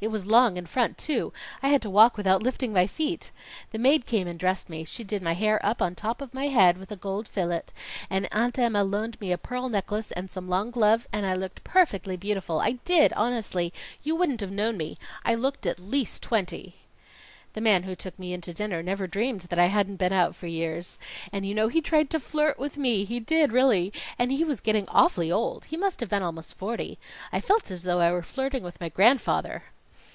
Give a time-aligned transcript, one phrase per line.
[0.00, 1.32] It was long in front, too.
[1.62, 3.30] I had to walk without lifting my feet.
[3.70, 6.48] The maid came and dressed me; she did my hair up on top of my
[6.48, 7.62] head with a gold fillet,
[8.10, 11.64] and Aunt Emma loaned me a pearl necklace and some long gloves and I looked
[11.64, 14.98] perfectly beautiful I did, honestly you wouldn't have known me.
[15.24, 16.74] I looked at least twenty!
[17.54, 20.34] "The man who took me in to dinner never dreamed that I hadn't been out
[20.36, 20.98] for years.
[21.32, 23.90] And you know, he tried to flirt with me, he did, really.
[24.18, 25.64] And he was getting awfully old.
[25.66, 26.98] He must have been almost forty.
[27.32, 29.62] I felt as though I were flirting with my grandfather.